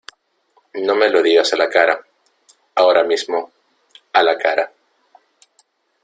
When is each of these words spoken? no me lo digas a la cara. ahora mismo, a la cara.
no 0.83 0.95
me 0.95 1.09
lo 1.09 1.21
digas 1.21 1.53
a 1.53 1.57
la 1.57 1.69
cara. 1.69 2.03
ahora 2.73 3.03
mismo, 3.03 3.51
a 4.13 4.23
la 4.23 4.35
cara. 4.35 4.71